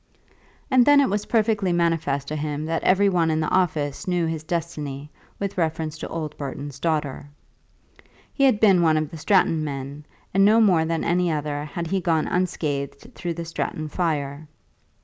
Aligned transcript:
And 0.71 0.83
then 0.83 0.99
it 0.99 1.09
was 1.11 1.27
painfully 1.27 1.71
manifest 1.71 2.27
to 2.29 2.35
him 2.35 2.65
that 2.65 2.81
every 2.81 3.07
one 3.07 3.29
in 3.29 3.39
the 3.39 3.49
office 3.51 4.07
knew 4.07 4.25
his 4.25 4.41
destiny 4.43 5.11
with 5.37 5.59
reference 5.59 5.95
to 5.99 6.07
old 6.07 6.35
Burton's 6.37 6.79
daughter. 6.79 7.29
He 8.33 8.45
had 8.45 8.59
been 8.59 8.81
one 8.81 8.97
of 8.97 9.11
the 9.11 9.17
Stratton 9.17 9.63
men, 9.63 10.07
and 10.33 10.43
no 10.43 10.59
more 10.59 10.85
than 10.85 11.03
any 11.03 11.31
other 11.31 11.65
had 11.65 11.85
he 11.85 12.01
gone 12.01 12.25
unscathed 12.25 13.13
through 13.13 13.35
the 13.35 13.45
Stratton 13.45 13.89
fire. 13.89 14.47